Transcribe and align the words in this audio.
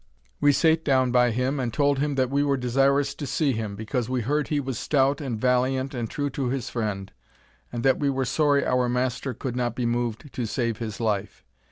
We 0.39 0.51
sate 0.51 0.83
down 0.83 1.11
by 1.11 1.29
him, 1.29 1.59
and 1.59 1.71
told 1.71 1.99
him 1.99 2.15
that 2.15 2.31
we 2.31 2.43
were 2.43 2.57
desirous 2.57 3.13
to 3.13 3.27
see 3.27 3.51
him, 3.53 3.75
because 3.75 4.09
we 4.09 4.21
heard 4.21 4.47
he 4.47 4.59
was 4.59 4.79
stout 4.79 5.21
and 5.21 5.39
valiant, 5.39 5.93
and 5.93 6.09
true 6.09 6.31
to 6.31 6.47
his 6.47 6.71
friend, 6.71 7.11
and 7.71 7.83
that 7.83 7.99
we 7.99 8.09
were 8.09 8.25
sorry 8.25 8.65
our 8.65 8.89
master 8.89 9.35
could 9.35 9.55
not 9.55 9.75
be 9.75 9.85
moved 9.85 10.33
to 10.33 10.47
save 10.47 10.77
his 10.79 10.99
life. 10.99 11.45